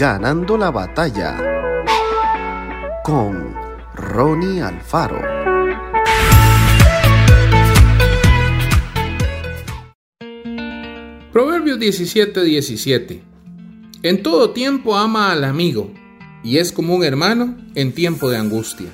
[0.00, 1.36] Ganando la batalla
[3.04, 3.54] con
[3.94, 5.20] Ronnie Alfaro.
[11.30, 13.22] Proverbios 17:17 17.
[14.02, 15.92] En todo tiempo ama al amigo
[16.42, 18.88] y es como un hermano en tiempo de angustia.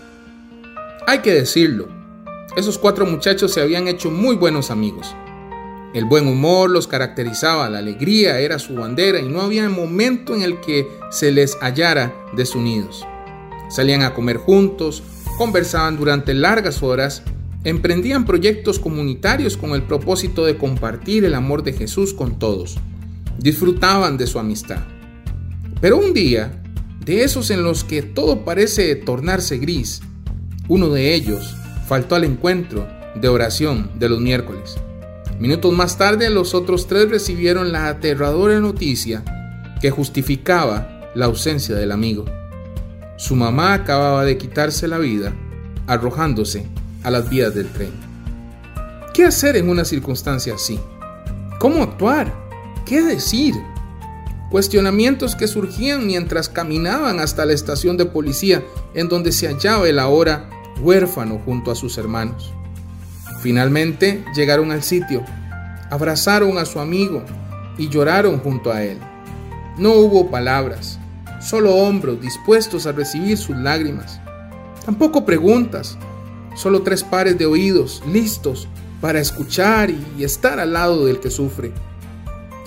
[1.06, 1.86] Hay que decirlo,
[2.56, 5.14] esos cuatro muchachos se habían hecho muy buenos amigos.
[5.94, 10.42] El buen humor los caracterizaba, la alegría era su bandera y no había momento en
[10.42, 13.06] el que se les hallara desunidos.
[13.70, 15.02] Salían a comer juntos,
[15.38, 17.22] conversaban durante largas horas,
[17.64, 22.76] emprendían proyectos comunitarios con el propósito de compartir el amor de Jesús con todos.
[23.38, 24.84] Disfrutaban de su amistad.
[25.80, 26.62] Pero un día,
[27.04, 30.00] de esos en los que todo parece tornarse gris,
[30.68, 31.54] uno de ellos
[31.86, 34.76] faltó al encuentro de oración de los miércoles.
[35.38, 39.22] Minutos más tarde, los otros tres recibieron la aterradora noticia
[39.82, 42.24] que justificaba la ausencia del amigo.
[43.18, 45.34] Su mamá acababa de quitarse la vida
[45.86, 46.66] arrojándose
[47.02, 47.90] a las vías del tren.
[49.12, 50.80] ¿Qué hacer en una circunstancia así?
[51.58, 52.32] ¿Cómo actuar?
[52.86, 53.54] ¿Qué decir?
[54.50, 59.98] Cuestionamientos que surgían mientras caminaban hasta la estación de policía en donde se hallaba el
[59.98, 60.48] ahora
[60.80, 62.55] huérfano junto a sus hermanos.
[63.46, 65.24] Finalmente llegaron al sitio,
[65.88, 67.22] abrazaron a su amigo
[67.78, 68.98] y lloraron junto a él.
[69.78, 70.98] No hubo palabras,
[71.40, 74.20] solo hombros dispuestos a recibir sus lágrimas.
[74.84, 75.96] Tampoco preguntas,
[76.56, 78.66] solo tres pares de oídos listos
[79.00, 81.70] para escuchar y estar al lado del que sufre.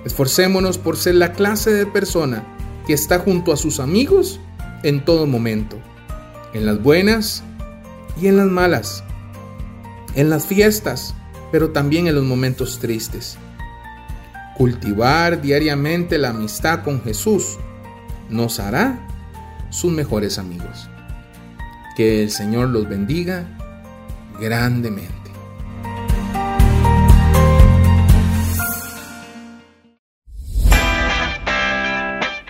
[0.06, 2.46] Esforcémonos por ser la clase de persona
[2.88, 4.40] que está junto a sus amigos
[4.84, 5.78] en todo momento,
[6.54, 7.44] en las buenas
[8.22, 9.04] y en las malas,
[10.16, 11.14] en las fiestas,
[11.52, 13.38] pero también en los momentos tristes.
[14.58, 17.58] Cultivar diariamente la amistad con Jesús
[18.30, 19.00] nos hará
[19.70, 20.90] sus mejores amigos.
[21.96, 23.46] Que el Señor los bendiga
[24.40, 25.16] grandemente.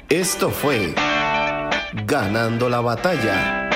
[0.09, 0.95] Esto fue
[2.05, 3.69] Ganando la batalla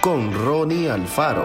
[0.00, 1.44] con Ronnie Alfaro.